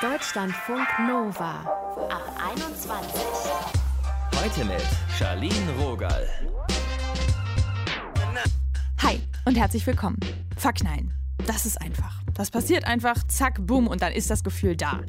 [0.00, 1.60] Deutschlandfunk Nova
[2.08, 3.22] ab 21.
[4.36, 4.82] Heute mit
[5.18, 6.26] Charlene Rogal.
[9.02, 10.18] Hi und herzlich willkommen.
[10.56, 11.12] Verknallen.
[11.46, 12.22] Das ist einfach.
[12.34, 15.00] Das passiert einfach, zack, bumm, und dann ist das Gefühl da.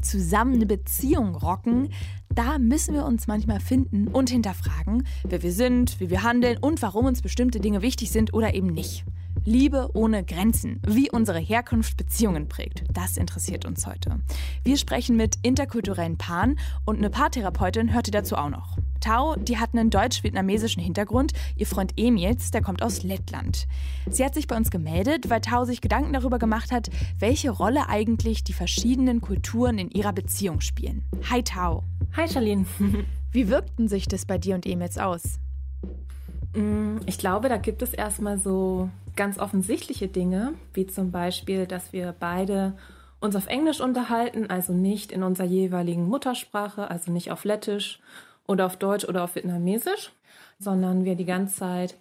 [0.00, 1.90] Zusammen eine Beziehung rocken,
[2.34, 6.82] da müssen wir uns manchmal finden und hinterfragen, wer wir sind, wie wir handeln und
[6.82, 9.04] warum uns bestimmte Dinge wichtig sind oder eben nicht.
[9.44, 14.20] Liebe ohne Grenzen, wie unsere Herkunft Beziehungen prägt, das interessiert uns heute.
[14.62, 18.78] Wir sprechen mit interkulturellen Paaren und eine Paartherapeutin hört ihr dazu auch noch.
[19.00, 21.32] Tao, die hat einen deutsch-vietnamesischen Hintergrund.
[21.56, 23.66] Ihr Freund Emils, der kommt aus Lettland.
[24.08, 26.88] Sie hat sich bei uns gemeldet, weil Tao sich Gedanken darüber gemacht hat,
[27.18, 31.02] welche Rolle eigentlich die verschiedenen Kulturen in ihrer Beziehung spielen.
[31.30, 31.82] Hi Tao.
[32.16, 32.64] Hi Charlene.
[33.32, 35.40] Wie wirkten sich das bei dir und Emils aus?
[36.54, 41.92] Mm, ich glaube, da gibt es erstmal so ganz offensichtliche Dinge, wie zum Beispiel, dass
[41.92, 42.74] wir beide
[43.20, 48.00] uns auf Englisch unterhalten, also nicht in unserer jeweiligen Muttersprache, also nicht auf Lettisch
[48.46, 50.12] oder auf Deutsch oder auf Vietnamesisch,
[50.58, 51.96] sondern wir die ganze Zeit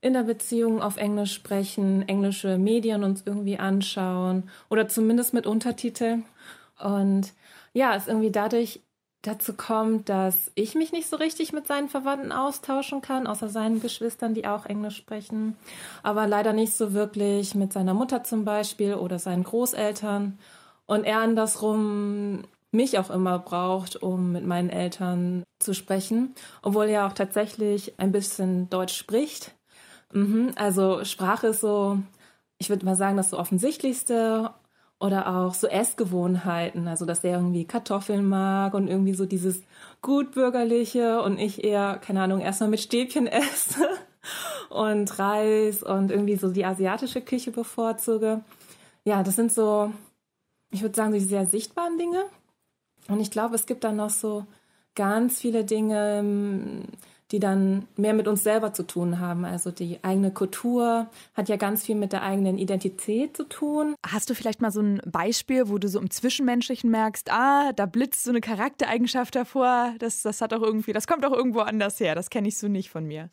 [0.00, 6.24] in der Beziehung auf Englisch sprechen, englische Medien uns irgendwie anschauen oder zumindest mit Untertiteln.
[6.82, 7.32] Und
[7.72, 8.80] ja, es irgendwie dadurch
[9.22, 13.80] dazu kommt, dass ich mich nicht so richtig mit seinen Verwandten austauschen kann, außer seinen
[13.80, 15.56] Geschwistern, die auch Englisch sprechen,
[16.02, 20.38] aber leider nicht so wirklich mit seiner Mutter zum Beispiel oder seinen Großeltern.
[20.86, 27.06] Und er andersrum mich auch immer braucht, um mit meinen Eltern zu sprechen, obwohl er
[27.06, 29.54] auch tatsächlich ein bisschen Deutsch spricht.
[30.12, 31.98] Mhm, also Sprache ist so,
[32.58, 34.50] ich würde mal sagen, das so offensichtlichste
[35.02, 39.60] oder auch so Essgewohnheiten, also dass er irgendwie Kartoffeln mag und irgendwie so dieses
[40.00, 43.88] gutbürgerliche und ich eher, keine Ahnung, erstmal mit Stäbchen esse
[44.70, 48.42] und Reis und irgendwie so die asiatische Küche bevorzuge.
[49.02, 49.92] Ja, das sind so,
[50.70, 52.22] ich würde sagen, die sehr sichtbaren Dinge.
[53.08, 54.46] Und ich glaube, es gibt dann noch so
[54.94, 56.84] ganz viele Dinge,
[57.32, 59.44] die dann mehr mit uns selber zu tun haben.
[59.44, 63.94] Also die eigene Kultur hat ja ganz viel mit der eigenen Identität zu tun.
[64.06, 67.86] Hast du vielleicht mal so ein Beispiel, wo du so im Zwischenmenschlichen merkst, ah, da
[67.86, 71.98] blitzt so eine Charaktereigenschaft hervor, das, das hat auch irgendwie, das kommt auch irgendwo anders
[71.98, 73.30] her, das kenne ich so nicht von mir.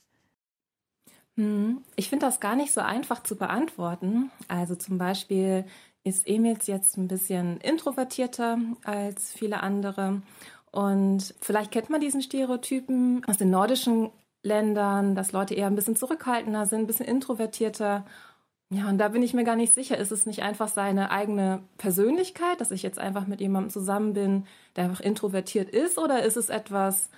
[1.36, 4.31] Hm, ich finde das gar nicht so einfach zu beantworten.
[4.48, 5.66] Also zum Beispiel
[6.04, 10.22] ist Emils jetzt ein bisschen introvertierter als viele andere
[10.72, 14.12] und vielleicht kennt man diesen Stereotypen aus den nordischen
[14.44, 18.06] Ländern, dass Leute eher ein bisschen zurückhaltender sind, ein bisschen introvertierter.
[18.72, 21.63] Ja, und da bin ich mir gar nicht sicher, ist es nicht einfach seine eigene
[21.78, 26.38] Persönlichkeit, dass ich jetzt einfach mit jemandem zusammen bin, der einfach introvertiert ist, oder ist
[26.38, 27.09] es etwas,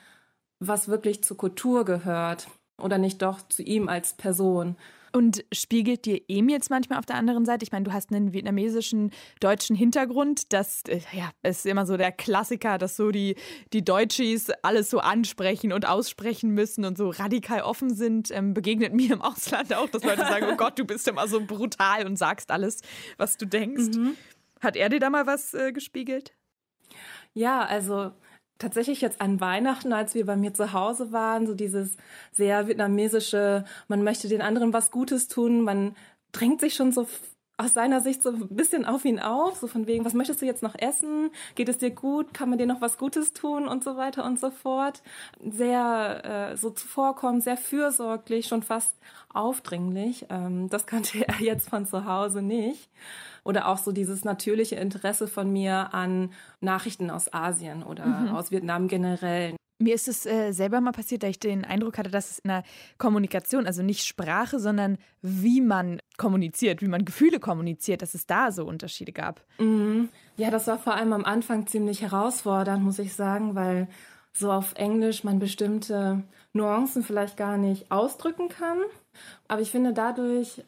[0.60, 2.48] was wirklich zur Kultur gehört
[2.82, 4.78] oder nicht doch zu ihm als Person?
[5.14, 7.64] Und spiegelt dir Emil jetzt manchmal auf der anderen Seite?
[7.64, 10.54] Ich meine, du hast einen vietnamesischen deutschen Hintergrund.
[10.54, 13.36] Das äh, ja, ist immer so der Klassiker, dass so die,
[13.74, 18.32] die Deutschis alles so ansprechen und aussprechen müssen und so radikal offen sind.
[18.32, 21.46] Ähm, begegnet mir im Ausland auch, dass Leute sagen, oh Gott, du bist immer so
[21.46, 22.82] brutal und sagst alles,
[23.18, 23.98] was du denkst.
[23.98, 24.16] Mhm.
[24.62, 26.34] Hat er dir da mal was äh, gespiegelt?
[27.34, 28.12] Ja, also
[28.62, 31.98] tatsächlich jetzt an Weihnachten, als wir bei mir zu Hause waren, so dieses
[32.32, 35.96] sehr vietnamesische, man möchte den anderen was Gutes tun, man
[36.32, 37.08] drängt sich schon so
[37.62, 40.46] aus seiner Sicht so ein bisschen auf ihn auf, so von wegen, was möchtest du
[40.46, 41.30] jetzt noch essen?
[41.56, 42.34] Geht es dir gut?
[42.34, 43.68] Kann man dir noch was Gutes tun?
[43.68, 45.02] Und so weiter und so fort.
[45.40, 48.96] Sehr äh, so zuvorkommen, sehr fürsorglich, schon fast
[49.34, 50.26] aufdringlich.
[50.30, 52.90] Ähm, das kannte er jetzt von zu Hause nicht.
[53.44, 58.36] Oder auch so dieses natürliche Interesse von mir an Nachrichten aus Asien oder mhm.
[58.36, 59.56] aus Vietnam generell.
[59.82, 62.50] Mir ist es äh, selber mal passiert, da ich den Eindruck hatte, dass es in
[62.50, 62.64] der
[62.98, 68.52] Kommunikation, also nicht Sprache, sondern wie man kommuniziert, wie man Gefühle kommuniziert, dass es da
[68.52, 69.42] so Unterschiede gab.
[69.60, 70.10] Mhm.
[70.38, 73.88] Ja, das war vor allem am Anfang ziemlich herausfordernd, muss ich sagen, weil
[74.34, 78.78] so auf Englisch man bestimmte Nuancen vielleicht gar nicht ausdrücken kann.
[79.48, 80.64] Aber ich finde, dadurch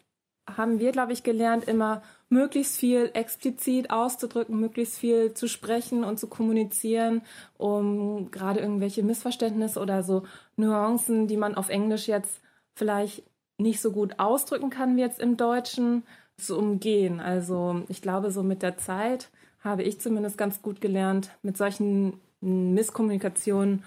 [0.58, 2.02] haben wir, glaube ich, gelernt, immer
[2.34, 7.22] möglichst viel explizit auszudrücken, möglichst viel zu sprechen und zu kommunizieren,
[7.58, 10.24] um gerade irgendwelche Missverständnisse oder so
[10.58, 12.42] Nuancen, die man auf Englisch jetzt
[12.76, 13.24] vielleicht
[13.58, 16.04] nicht so gut ausdrücken kann wie jetzt im Deutschen,
[16.38, 17.20] zu umgehen.
[17.20, 19.30] Also ich glaube, so mit der Zeit
[19.60, 23.84] habe ich zumindest ganz gut gelernt, mit solchen Misskommunikationen umzugehen.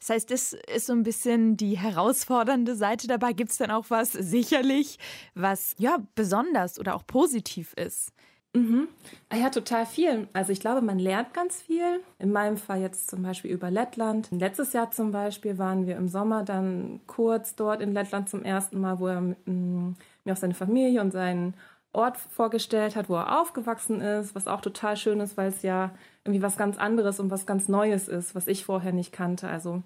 [0.00, 3.32] Das heißt, das ist so ein bisschen die herausfordernde Seite dabei.
[3.32, 4.98] Gibt es dann auch was sicherlich,
[5.34, 8.12] was ja besonders oder auch positiv ist?
[8.56, 8.88] Mhm.
[9.28, 10.28] Ah ja, total viel.
[10.32, 12.00] Also ich glaube, man lernt ganz viel.
[12.18, 14.28] In meinem Fall jetzt zum Beispiel über Lettland.
[14.30, 18.80] Letztes Jahr zum Beispiel waren wir im Sommer dann kurz dort in Lettland zum ersten
[18.80, 21.54] Mal, wo er mm, mir auch seine Familie und seinen
[21.96, 25.92] Ort vorgestellt hat, wo er aufgewachsen ist, was auch total schön ist, weil es ja
[26.24, 29.48] irgendwie was ganz anderes und was ganz Neues ist, was ich vorher nicht kannte.
[29.48, 29.82] Also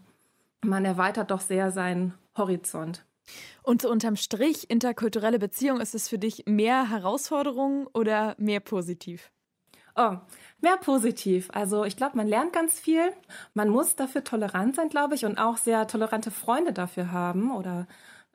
[0.63, 3.05] man erweitert doch sehr seinen Horizont.
[3.63, 9.31] Und so unterm Strich, interkulturelle Beziehung, ist es für dich mehr Herausforderung oder mehr positiv?
[9.97, 10.17] Oh,
[10.61, 11.49] mehr positiv.
[11.53, 13.13] Also ich glaube, man lernt ganz viel.
[13.55, 17.87] Man muss dafür tolerant sein, glaube ich, und auch sehr tolerante Freunde dafür haben oder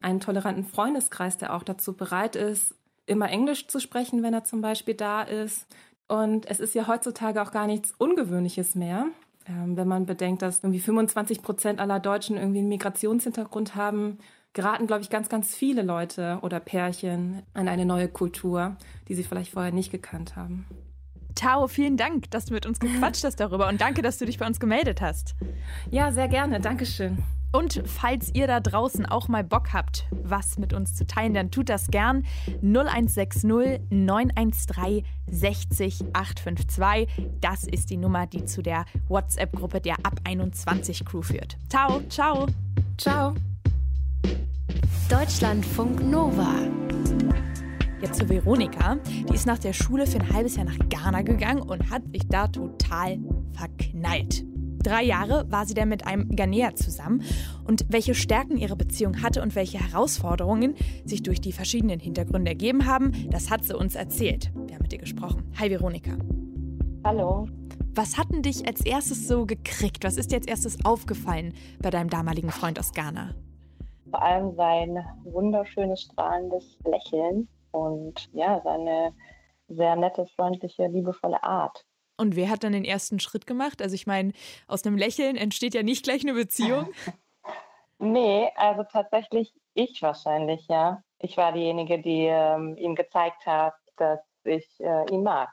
[0.01, 2.75] einen toleranten Freundeskreis, der auch dazu bereit ist,
[3.05, 5.67] immer Englisch zu sprechen, wenn er zum Beispiel da ist.
[6.07, 9.07] Und es ist ja heutzutage auch gar nichts Ungewöhnliches mehr.
[9.47, 14.17] Ähm, wenn man bedenkt, dass irgendwie 25 Prozent aller Deutschen irgendwie einen Migrationshintergrund haben,
[14.53, 19.23] geraten, glaube ich, ganz, ganz viele Leute oder Pärchen an eine neue Kultur, die sie
[19.23, 20.65] vielleicht vorher nicht gekannt haben.
[21.35, 24.39] Tao, vielen Dank, dass du mit uns gequatscht hast darüber und danke, dass du dich
[24.39, 25.35] bei uns gemeldet hast.
[25.91, 26.61] Ja, sehr gerne.
[26.61, 27.17] Dankeschön.
[27.55, 31.51] Und falls ihr da draußen auch mal Bock habt, was mit uns zu teilen, dann
[31.51, 32.25] tut das gern.
[32.61, 33.43] 0160
[33.89, 37.07] 913 60 852.
[37.39, 41.57] Das ist die Nummer, die zu der WhatsApp-Gruppe der Ab 21 Crew führt.
[41.69, 42.47] Ciao, ciao.
[42.97, 43.33] Ciao.
[45.09, 46.55] Deutschlandfunk Nova.
[48.01, 48.97] Jetzt zu Veronika.
[49.29, 52.27] Die ist nach der Schule für ein halbes Jahr nach Ghana gegangen und hat sich
[52.27, 53.17] da total
[53.53, 54.43] verknallt.
[54.85, 57.23] Drei Jahre war sie dann mit einem Ghanäer zusammen.
[57.67, 62.85] Und welche Stärken ihre Beziehung hatte und welche Herausforderungen sich durch die verschiedenen Hintergründe ergeben
[62.85, 64.51] haben, das hat sie uns erzählt.
[64.53, 65.51] Wir haben mit ihr gesprochen.
[65.59, 66.11] Hi Veronika.
[67.03, 67.47] Hallo.
[67.95, 70.03] Was hat denn dich als erstes so gekriegt?
[70.03, 73.33] Was ist dir als erstes aufgefallen bei deinem damaligen Freund aus Ghana?
[74.11, 79.13] Vor allem sein wunderschönes, strahlendes Lächeln und ja, seine
[79.67, 81.83] sehr nette, freundliche, liebevolle Art.
[82.17, 83.81] Und wer hat dann den ersten Schritt gemacht?
[83.81, 84.31] Also ich meine,
[84.67, 86.91] aus einem Lächeln entsteht ja nicht gleich eine Beziehung.
[87.99, 91.03] nee, also tatsächlich ich wahrscheinlich, ja.
[91.19, 95.49] Ich war diejenige, die ähm, ihm gezeigt hat, dass ich äh, ihn mag.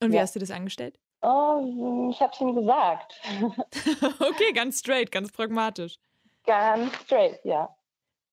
[0.00, 0.22] Und wie ja.
[0.22, 0.98] hast du das angestellt?
[1.22, 3.20] Oh, ich habe es ihm gesagt.
[4.20, 5.96] okay, ganz straight, ganz pragmatisch.
[6.44, 7.74] Ganz straight, ja.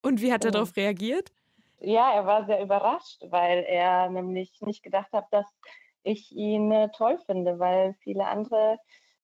[0.01, 1.31] Und wie hat er darauf reagiert?
[1.79, 5.45] Ja, er war sehr überrascht, weil er nämlich nicht gedacht hat, dass
[6.03, 8.77] ich ihn äh, toll finde, weil viele andere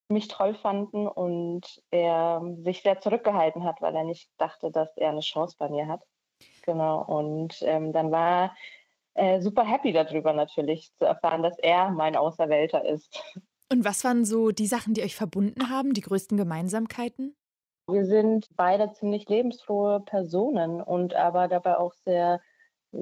[0.07, 5.09] mich toll fanden und er sich sehr zurückgehalten hat, weil er nicht dachte, dass er
[5.09, 6.03] eine Chance bei mir hat.
[6.63, 7.03] Genau.
[7.03, 8.55] Und ähm, dann war
[9.15, 13.23] er super happy darüber natürlich zu erfahren, dass er mein Auserwählter ist.
[13.71, 17.35] Und was waren so die Sachen, die euch verbunden haben, die größten Gemeinsamkeiten?
[17.87, 22.41] Wir sind beide ziemlich lebensfrohe Personen und aber dabei auch sehr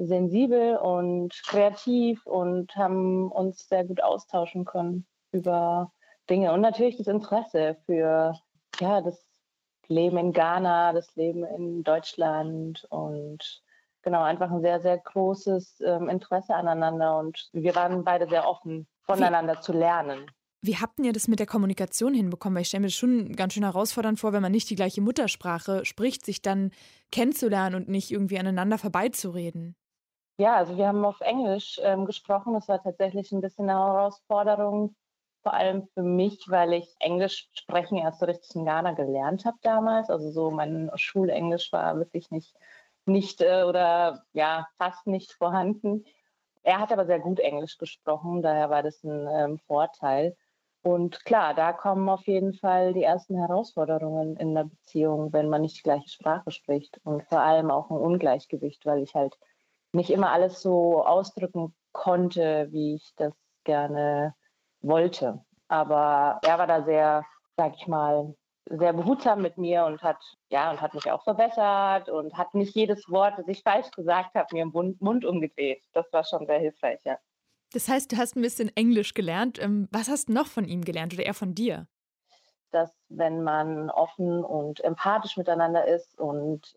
[0.02, 5.92] sensibel und kreativ und haben uns sehr gut austauschen können über
[6.28, 8.34] Dinge und natürlich das Interesse für
[8.80, 9.24] ja, das
[9.88, 13.62] Leben in Ghana, das Leben in Deutschland und
[14.02, 18.86] genau einfach ein sehr, sehr großes ähm, Interesse aneinander und wir waren beide sehr offen,
[19.02, 19.60] voneinander Wie?
[19.60, 20.26] zu lernen.
[20.62, 22.54] Wie habt ihr das mit der Kommunikation hinbekommen?
[22.54, 25.02] Weil ich stelle mir das schon ganz schön herausfordernd vor, wenn man nicht die gleiche
[25.02, 26.70] Muttersprache spricht, sich dann
[27.12, 29.76] kennenzulernen und nicht irgendwie aneinander vorbeizureden.
[30.36, 32.54] Ja, also wir haben auf Englisch ähm, gesprochen.
[32.54, 34.96] Das war tatsächlich ein bisschen eine Herausforderung,
[35.42, 39.58] vor allem für mich, weil ich Englisch sprechen erst so richtig in Ghana gelernt habe
[39.62, 40.10] damals.
[40.10, 42.56] Also so mein Schulenglisch war wirklich nicht,
[43.06, 46.04] nicht äh, oder ja, fast nicht vorhanden.
[46.64, 50.36] Er hat aber sehr gut Englisch gesprochen, daher war das ein ähm, Vorteil.
[50.82, 55.62] Und klar, da kommen auf jeden Fall die ersten Herausforderungen in der Beziehung, wenn man
[55.62, 57.00] nicht die gleiche Sprache spricht.
[57.04, 59.38] Und vor allem auch ein Ungleichgewicht, weil ich halt
[59.94, 63.32] nicht immer alles so ausdrücken konnte, wie ich das
[63.64, 64.34] gerne
[64.80, 65.44] wollte.
[65.68, 67.24] Aber er war da sehr,
[67.56, 68.34] sag ich mal,
[68.66, 72.74] sehr behutsam mit mir und hat, ja, und hat mich auch verbessert und hat nicht
[72.74, 75.82] jedes Wort, das ich falsch gesagt habe, mir im Mund umgedreht.
[75.92, 77.18] Das war schon sehr hilfreich, ja.
[77.72, 79.60] Das heißt, du hast ein bisschen Englisch gelernt.
[79.60, 81.86] Ähm, was hast du noch von ihm gelernt oder er von dir?
[82.70, 86.76] Dass wenn man offen und empathisch miteinander ist und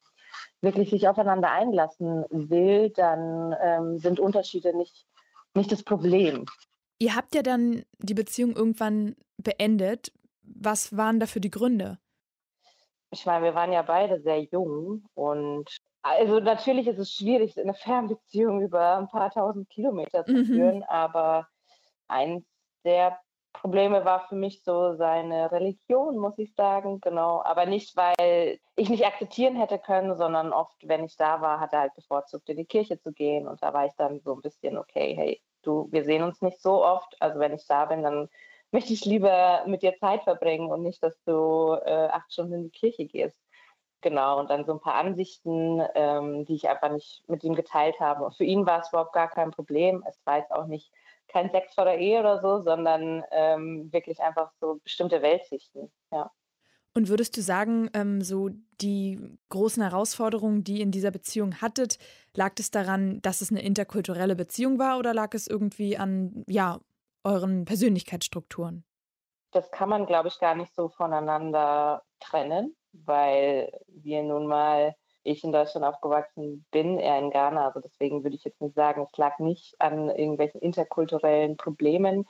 [0.61, 5.05] wirklich sich aufeinander einlassen will, dann ähm, sind Unterschiede nicht,
[5.53, 6.45] nicht das Problem.
[6.99, 10.11] Ihr habt ja dann die Beziehung irgendwann beendet.
[10.41, 11.99] Was waren dafür die Gründe?
[13.11, 15.69] Ich meine, wir waren ja beide sehr jung und
[16.01, 20.45] also natürlich ist es schwierig, eine Fernbeziehung über ein paar tausend Kilometer zu mhm.
[20.45, 21.47] führen, aber
[22.07, 22.43] eins
[22.83, 23.19] der
[23.61, 27.41] Probleme war für mich so seine Religion, muss ich sagen, genau.
[27.43, 31.73] Aber nicht, weil ich nicht akzeptieren hätte können, sondern oft, wenn ich da war, hat
[31.73, 33.47] er halt bevorzugt, in die Kirche zu gehen.
[33.47, 36.61] Und da war ich dann so ein bisschen, okay, hey, du, wir sehen uns nicht
[36.61, 37.15] so oft.
[37.19, 38.29] Also wenn ich da bin, dann
[38.71, 42.63] möchte ich lieber mit dir Zeit verbringen und nicht, dass du äh, acht Stunden in
[42.63, 43.37] die Kirche gehst.
[44.01, 47.99] Genau, und dann so ein paar Ansichten, ähm, die ich einfach nicht mit ihm geteilt
[47.99, 48.25] habe.
[48.25, 50.03] Und für ihn war es überhaupt gar kein Problem.
[50.07, 50.91] Es war jetzt auch nicht
[51.27, 56.31] kein Sex vor der Ehe oder so, sondern ähm, wirklich einfach so bestimmte Weltsichten, ja.
[56.93, 58.49] Und würdest du sagen, ähm, so
[58.81, 61.99] die großen Herausforderungen, die ihr in dieser Beziehung hattet,
[62.33, 66.79] lag es daran, dass es eine interkulturelle Beziehung war oder lag es irgendwie an, ja,
[67.23, 68.83] euren Persönlichkeitsstrukturen?
[69.51, 74.95] Das kann man, glaube ich, gar nicht so voneinander trennen, weil wir nun mal,
[75.27, 77.65] ich in Deutschland aufgewachsen bin, er in Ghana.
[77.67, 82.25] Also deswegen würde ich jetzt nicht sagen, es lag nicht an irgendwelchen interkulturellen Problemen.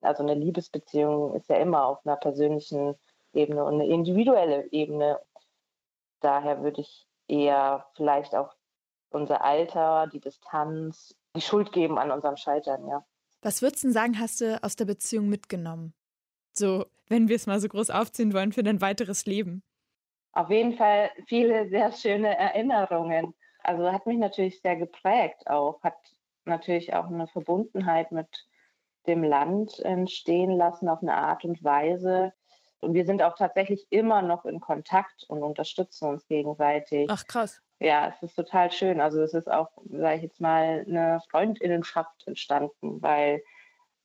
[0.00, 2.94] Also eine Liebesbeziehung ist ja immer auf einer persönlichen
[3.32, 5.20] Ebene und eine individuelle Ebene.
[6.20, 8.54] Daher würde ich eher vielleicht auch
[9.10, 13.04] unser Alter, die Distanz, die Schuld geben an unserem Scheitern, ja.
[13.42, 15.94] Was würdest du sagen, hast du aus der Beziehung mitgenommen?
[16.52, 19.62] So, wenn wir es mal so groß aufziehen wollen für dein weiteres Leben.
[20.32, 23.34] Auf jeden Fall viele sehr schöne Erinnerungen.
[23.62, 25.98] Also hat mich natürlich sehr geprägt auch, hat
[26.44, 28.28] natürlich auch eine Verbundenheit mit
[29.06, 32.32] dem Land entstehen lassen auf eine Art und Weise,
[32.80, 37.08] und wir sind auch tatsächlich immer noch in Kontakt und unterstützen uns gegenseitig.
[37.10, 37.60] Ach krass.
[37.78, 39.00] Ja, es ist total schön.
[39.00, 43.42] Also es ist auch, sage ich jetzt mal, eine Freundinnenschaft entstanden, weil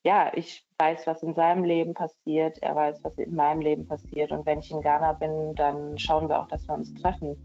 [0.05, 4.31] ja, ich weiß, was in seinem Leben passiert, er weiß, was in meinem Leben passiert.
[4.31, 7.35] Und wenn ich in Ghana bin, dann schauen wir auch, dass wir uns treffen.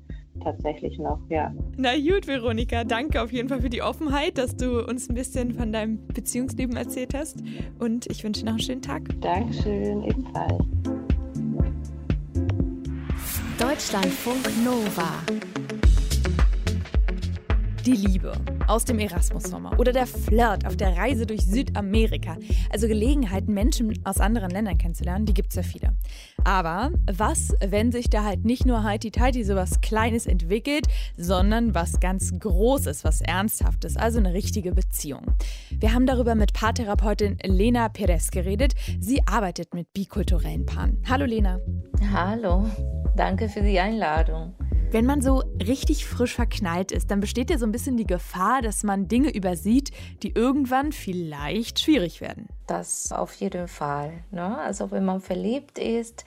[0.42, 1.52] Tatsächlich noch, ja.
[1.76, 5.54] Na gut, Veronika, danke auf jeden Fall für die Offenheit, dass du uns ein bisschen
[5.54, 7.42] von deinem Beziehungsleben erzählt hast.
[7.78, 9.02] Und ich wünsche dir noch einen schönen Tag.
[9.20, 10.64] Dankeschön, ebenfalls.
[13.58, 15.59] Deutschlandfunk Nova.
[17.86, 18.32] Die Liebe
[18.66, 22.36] aus dem Erasmus-Sommer oder der Flirt auf der Reise durch Südamerika.
[22.70, 25.96] Also Gelegenheiten, Menschen aus anderen Ländern kennenzulernen, die gibt es ja viele.
[26.44, 32.38] Aber was, wenn sich da halt nicht nur Heiti-Teiti sowas Kleines entwickelt, sondern was ganz
[32.38, 35.22] Großes, was Ernsthaftes, also eine richtige Beziehung?
[35.70, 38.74] Wir haben darüber mit Paartherapeutin Lena Perez geredet.
[39.00, 41.02] Sie arbeitet mit bikulturellen Paaren.
[41.08, 41.58] Hallo Lena.
[42.12, 42.66] Hallo.
[43.16, 44.54] Danke für die Einladung.
[44.92, 48.60] Wenn man so richtig frisch verknallt ist, dann besteht ja so ein bisschen die Gefahr,
[48.60, 49.92] dass man Dinge übersieht,
[50.24, 52.48] die irgendwann vielleicht schwierig werden.
[52.66, 54.24] Das auf jeden Fall.
[54.32, 54.58] Ne?
[54.58, 56.24] Also wenn man verliebt ist,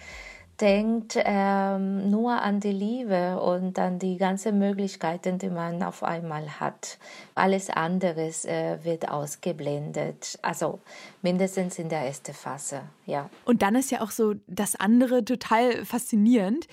[0.62, 6.62] denkt ähm, nur an die Liebe und an die ganzen Möglichkeiten, die man auf einmal
[6.62, 7.00] hat.
[7.36, 10.40] Alles andere äh, wird ausgeblendet.
[10.42, 10.80] Also
[11.22, 13.30] mindestens in der ersten Phase, ja.
[13.44, 16.70] Und dann ist ja auch so das andere total faszinierend.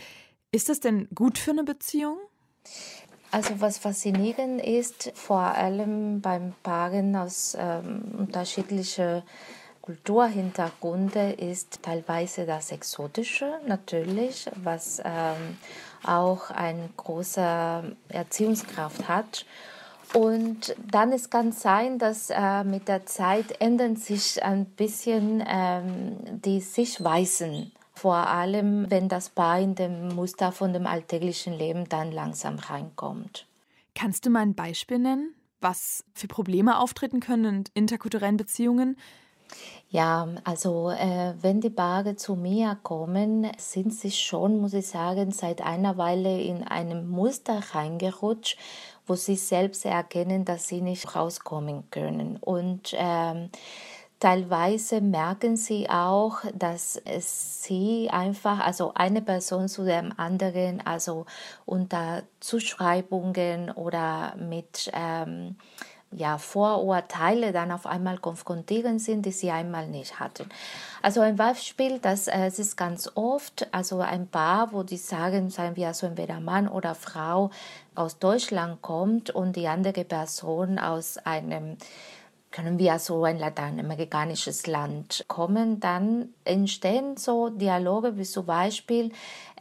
[0.52, 2.18] Ist das denn gut für eine Beziehung?
[3.30, 9.22] Also was faszinierend ist, vor allem beim Paaren aus ähm, unterschiedlichen
[9.80, 15.56] Kulturhintergründe ist teilweise das Exotische natürlich, was ähm,
[16.04, 19.46] auch eine große Erziehungskraft hat.
[20.12, 26.40] Und dann es kann sein, dass äh, mit der Zeit ändern sich ein bisschen ähm,
[26.44, 27.70] die Sichtweisen.
[28.00, 33.46] Vor allem, wenn das Paar in dem Muster von dem alltäglichen Leben dann langsam reinkommt.
[33.94, 38.96] Kannst du mal ein Beispiel nennen, was für Probleme auftreten können in interkulturellen Beziehungen?
[39.90, 45.30] Ja, also äh, wenn die Paare zu mir kommen, sind sie schon, muss ich sagen,
[45.30, 48.56] seit einer Weile in einem Muster reingerutscht,
[49.06, 52.38] wo sie selbst erkennen, dass sie nicht rauskommen können.
[52.38, 53.50] Und ähm,
[54.20, 61.24] Teilweise merken sie auch, dass sie einfach, also eine Person zu dem anderen, also
[61.64, 65.56] unter Zuschreibungen oder mit ähm,
[66.12, 70.50] ja, Vorurteile dann auf einmal konfrontieren sind, die sie einmal nicht hatten.
[71.00, 75.48] Also ein Beispiel, das äh, es ist ganz oft, also ein Paar, wo die sagen,
[75.50, 77.50] seien wir also entweder Mann oder Frau
[77.94, 81.78] aus Deutschland kommt und die andere Person aus einem
[82.50, 89.12] können wir so ein lateinamerikanisches Land kommen, dann entstehen so Dialoge wie zum Beispiel,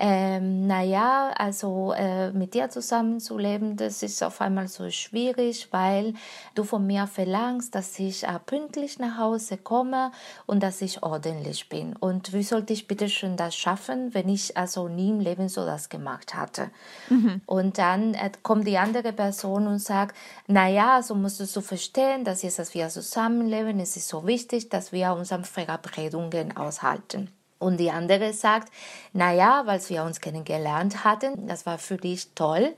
[0.01, 6.13] ähm, naja, also äh, mit dir zusammenzuleben, das ist auf einmal so schwierig, weil
[6.55, 10.11] du von mir verlangst, dass ich äh, pünktlich nach Hause komme
[10.45, 11.95] und dass ich ordentlich bin.
[11.97, 15.65] Und wie sollte ich bitte schon das schaffen, wenn ich also nie im Leben so
[15.65, 16.71] das gemacht hatte?
[17.09, 17.41] Mhm.
[17.45, 20.15] Und dann äh, kommt die andere Person und sagt,
[20.47, 24.69] naja, so musst du so verstehen, dass jetzt, dass wir zusammenleben, es ist so wichtig,
[24.69, 27.29] dass wir unsere Verabredungen aushalten.
[27.59, 28.71] Und die andere sagt,
[29.11, 32.73] na ja, weil wir uns kennengelernt hatten, das war für dich toll,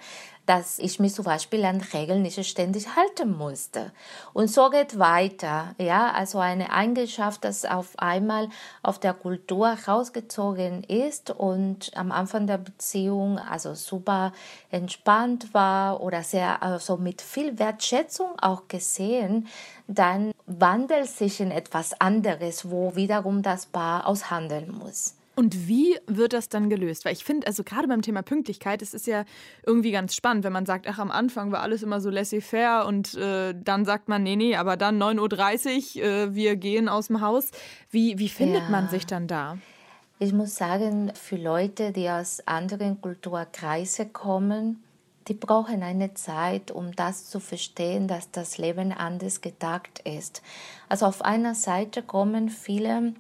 [0.46, 3.92] dass ich mich zum Beispiel an Regeln nicht ständig halten musste.
[4.34, 8.50] Und so geht weiter, ja, also eine Eigenschaft, dass auf einmal
[8.84, 14.34] auf der Kultur rausgezogen ist und am Anfang der Beziehung also super
[14.72, 19.48] entspannt war oder sehr also mit viel Wertschätzung auch gesehen,
[19.88, 25.16] dann wandelt sich in etwas anderes, wo wiederum das Paar aushandeln muss.
[25.36, 27.06] Und wie wird das dann gelöst?
[27.06, 29.24] Weil ich finde, also gerade beim Thema Pünktlichkeit, es ist ja
[29.66, 33.16] irgendwie ganz spannend, wenn man sagt, ach, am Anfang war alles immer so laissez-faire und
[33.16, 37.22] äh, dann sagt man, nee, nee, aber dann 9.30 Uhr, äh, wir gehen aus dem
[37.22, 37.52] Haus.
[37.90, 38.70] Wie, wie findet ja.
[38.70, 39.58] man sich dann da?
[40.20, 44.84] Ich muss sagen, für Leute, die aus anderen Kulturkreisen kommen,
[45.28, 50.42] die brauchen eine Zeit, um das zu verstehen, dass das Leben anders gedacht ist.
[50.90, 53.14] Also auf einer Seite kommen viele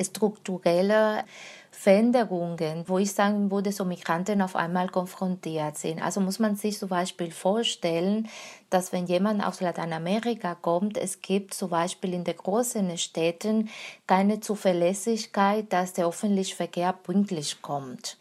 [0.00, 1.24] strukturelle
[1.70, 6.02] Veränderungen, wo ich sagen würde, so Migranten auf einmal konfrontiert sind.
[6.02, 8.28] Also muss man sich zum Beispiel vorstellen,
[8.68, 13.70] dass wenn jemand aus Lateinamerika kommt, es gibt zum Beispiel in den großen Städten
[14.06, 18.18] keine Zuverlässigkeit, dass der öffentliche Verkehr pünktlich kommt.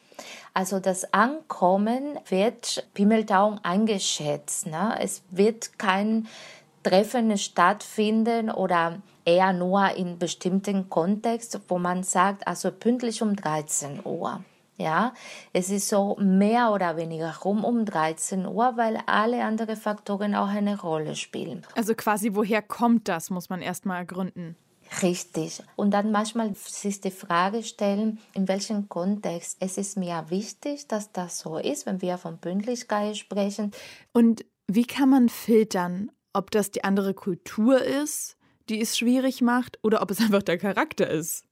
[0.54, 4.68] Also das Ankommen wird Pimmeltaung eingeschätzt.
[4.68, 4.98] Ne?
[5.00, 6.28] Es wird kein
[6.84, 14.02] Treffen stattfinden oder eher nur in bestimmten Kontext, wo man sagt, also pünktlich um 13
[14.06, 14.44] Uhr.
[14.78, 15.14] Ja,
[15.52, 20.48] es ist so mehr oder weniger rum um 13 Uhr, weil alle anderen Faktoren auch
[20.48, 21.68] eine Rolle spielen.
[21.76, 24.56] Also quasi, woher kommt das, muss man erstmal ergründen.
[25.02, 25.62] Richtig.
[25.76, 29.58] Und dann manchmal sich die Frage stellen, in welchem Kontext.
[29.60, 33.72] Es ist mir wichtig, dass das so ist, wenn wir von Pünktlichkeit sprechen.
[34.14, 38.38] Und wie kann man filtern, ob das die andere Kultur ist,
[38.70, 41.46] die es schwierig macht, oder ob es einfach der Charakter ist?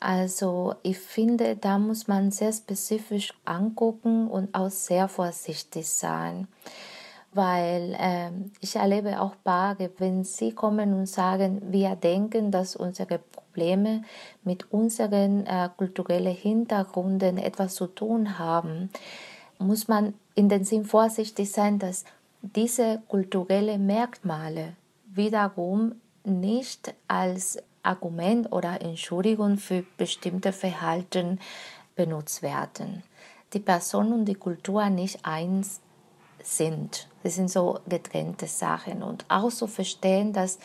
[0.00, 6.46] Also ich finde, da muss man sehr spezifisch angucken und auch sehr vorsichtig sein,
[7.32, 13.18] weil äh, ich erlebe auch Paare, wenn sie kommen und sagen, wir denken, dass unsere
[13.18, 14.02] Probleme
[14.42, 18.90] mit unseren äh, kulturellen Hintergründen etwas zu tun haben,
[19.58, 22.04] muss man in dem Sinn vorsichtig sein, dass
[22.44, 31.38] diese kulturellen Merkmale wiederum nicht als Argument oder Entschuldigung für bestimmte Verhalten
[31.96, 33.02] benutzt werden.
[33.52, 35.80] Die Person und die Kultur nicht eins
[36.42, 37.08] sind.
[37.22, 39.02] Das sind so getrennte Sachen.
[39.02, 40.58] Und auch zu verstehen, dass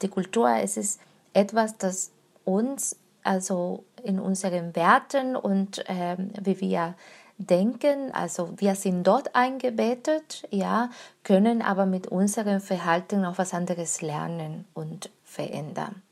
[0.00, 1.00] die Kultur, es ist
[1.32, 2.12] etwas, das
[2.44, 6.94] uns, also in unseren Werten und äh, wie wir
[7.40, 10.90] denken, also wir sind dort eingebettet, ja,
[11.24, 16.02] können aber mit unserem Verhalten auch was anderes lernen und verändern.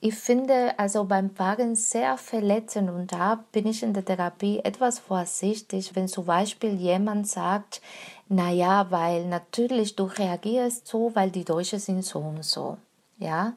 [0.00, 4.98] Ich finde also beim Fragen sehr verletzend und da bin ich in der Therapie etwas
[4.98, 7.80] vorsichtig, wenn zum Beispiel jemand sagt,
[8.28, 12.76] naja, weil natürlich du reagierst so, weil die Deutschen sind so und so.
[13.18, 13.54] Ja,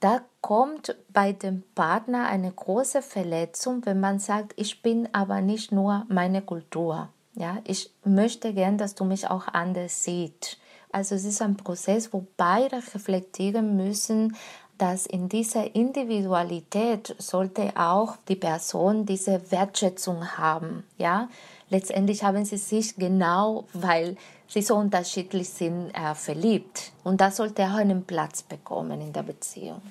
[0.00, 5.72] da kommt bei dem Partner eine große Verletzung, wenn man sagt, ich bin aber nicht
[5.72, 7.08] nur meine Kultur.
[7.34, 10.58] Ja, ich möchte gern, dass du mich auch anders siehst.
[10.90, 14.36] Also es ist ein Prozess, wo beide reflektieren müssen,
[14.78, 20.84] dass in dieser Individualität sollte auch die Person diese Wertschätzung haben.
[20.96, 21.28] Ja,
[21.70, 24.16] letztendlich haben sie sich genau, weil
[24.48, 26.92] sie so unterschiedlich sind, äh, verliebt.
[27.04, 29.82] Und das sollte auch einen Platz bekommen in der Beziehung.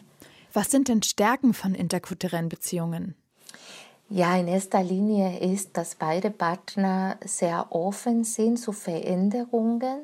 [0.54, 3.16] Was sind denn Stärken von interkulturellen Beziehungen?
[4.10, 10.00] Ja, in erster Linie ist, dass beide Partner sehr offen sind zu Veränderungen.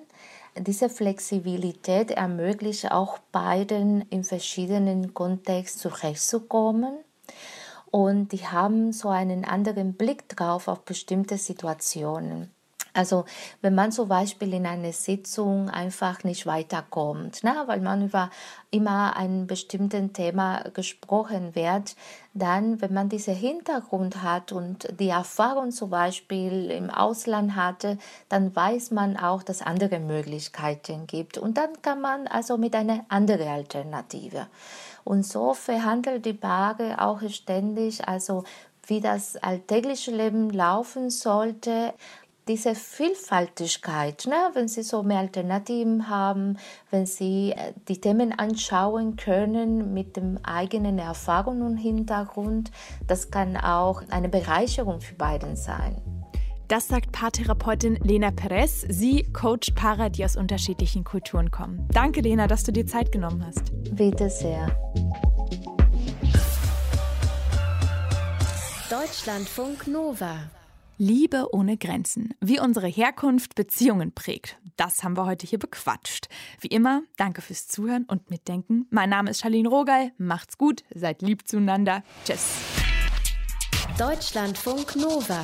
[0.57, 6.97] Diese Flexibilität ermöglicht auch beiden in verschiedenen Kontexten zurechtzukommen.
[7.95, 12.49] Und die haben so einen anderen Blick drauf auf bestimmte Situationen.
[12.95, 13.25] Also
[13.61, 18.31] wenn man zum Beispiel in einer Sitzung einfach nicht weiterkommt, ne, weil man über
[18.71, 21.95] immer ein bestimmtes Thema gesprochen wird,
[22.33, 28.55] dann, wenn man diesen Hintergrund hat und die Erfahrung zum Beispiel im Ausland hatte, dann
[28.55, 31.37] weiß man auch, dass andere Möglichkeiten gibt.
[31.37, 34.47] Und dann kann man also mit einer anderen Alternative.
[35.03, 38.43] Und so verhandelt die Paare auch ständig, also
[38.85, 41.93] wie das alltägliche Leben laufen sollte,
[42.47, 44.49] diese Vielfaltigkeit, ne?
[44.53, 46.57] wenn Sie so mehr Alternativen haben,
[46.91, 52.71] wenn Sie äh, die Themen anschauen können mit dem eigenen Erfahrung und Hintergrund,
[53.07, 56.22] das kann auch eine Bereicherung für beiden sein.
[56.67, 58.85] Das sagt Paartherapeutin Lena Perez.
[58.87, 61.87] Sie coacht Paare, die aus unterschiedlichen Kulturen kommen.
[61.91, 63.71] Danke, Lena, dass du dir Zeit genommen hast.
[63.95, 64.67] Bitte sehr.
[68.89, 70.37] Deutschlandfunk Nova
[70.97, 72.35] Liebe ohne Grenzen.
[72.39, 74.57] Wie unsere Herkunft Beziehungen prägt.
[74.77, 76.29] Das haben wir heute hier bequatscht.
[76.59, 78.87] Wie immer, danke fürs Zuhören und Mitdenken.
[78.91, 80.11] Mein Name ist Charlene Rogal.
[80.17, 82.03] Macht's gut, seid lieb zueinander.
[82.25, 82.53] Tschüss.
[83.97, 85.43] Deutschlandfunk Nova.